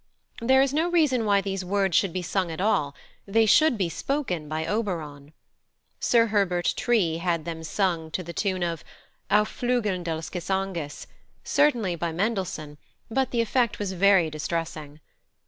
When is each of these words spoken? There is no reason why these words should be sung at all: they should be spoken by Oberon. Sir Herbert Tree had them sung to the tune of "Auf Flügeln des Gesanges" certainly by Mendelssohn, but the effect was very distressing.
There 0.41 0.63
is 0.63 0.73
no 0.73 0.89
reason 0.89 1.25
why 1.27 1.41
these 1.41 1.63
words 1.63 1.95
should 1.95 2.11
be 2.11 2.23
sung 2.23 2.49
at 2.49 2.59
all: 2.59 2.95
they 3.27 3.45
should 3.45 3.77
be 3.77 3.87
spoken 3.87 4.49
by 4.49 4.65
Oberon. 4.65 5.31
Sir 5.99 6.25
Herbert 6.25 6.73
Tree 6.75 7.17
had 7.17 7.45
them 7.45 7.63
sung 7.63 8.09
to 8.09 8.23
the 8.23 8.33
tune 8.33 8.63
of 8.63 8.83
"Auf 9.29 9.55
Flügeln 9.61 10.03
des 10.03 10.21
Gesanges" 10.31 11.05
certainly 11.43 11.95
by 11.95 12.11
Mendelssohn, 12.11 12.79
but 13.11 13.29
the 13.29 13.41
effect 13.41 13.77
was 13.77 13.93
very 13.93 14.31
distressing. 14.31 14.99